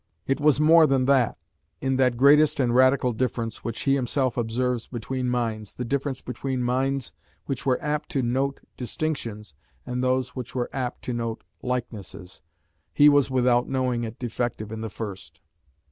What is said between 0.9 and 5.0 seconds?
that in that "greatest and radical difference, which he himself observes"